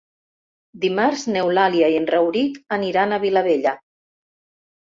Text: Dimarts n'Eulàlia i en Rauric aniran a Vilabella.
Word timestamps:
Dimarts 0.85 1.25
n'Eulàlia 1.35 1.89
i 1.97 1.97
en 1.99 2.09
Rauric 2.13 2.57
aniran 2.79 3.15
a 3.15 3.21
Vilabella. 3.27 3.75